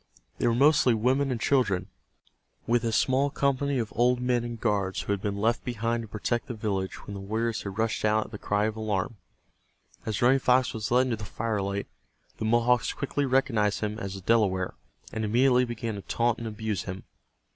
[0.39, 1.87] They were mostly women and children,
[2.65, 6.07] with a small company of old men and guards who had been left behind to
[6.07, 9.17] protect the village when the warriors had rushed out at the cry of alarm.
[10.03, 11.85] As Running Fox was led into the firelight
[12.39, 14.73] the Mohawks quickly recognized him as a Delaware,
[15.13, 17.03] and immediately began to taunt and abuse him.